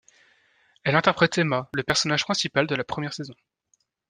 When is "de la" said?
2.65-2.83